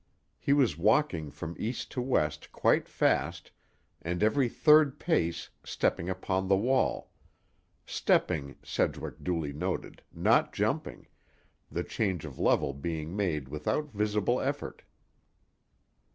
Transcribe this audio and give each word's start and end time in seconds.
He 0.39 0.51
was 0.51 0.79
walking 0.79 1.29
from 1.29 1.55
east 1.59 1.91
to 1.91 2.01
west 2.01 2.51
quite 2.51 2.89
fast, 2.89 3.51
and 4.01 4.23
every 4.23 4.49
third 4.49 4.99
pace 4.99 5.51
stepping 5.63 6.09
upon 6.09 6.47
the 6.47 6.57
wall; 6.57 7.11
stepping, 7.85 8.55
Sedgwick 8.63 9.23
duly 9.23 9.53
noted, 9.53 10.01
not 10.11 10.53
jumping, 10.53 11.05
the 11.71 11.83
change 11.83 12.25
of 12.25 12.39
level 12.39 12.73
being 12.73 13.15
made 13.15 13.47
without 13.47 13.91
visible 13.93 14.39
effort. 14.41 14.81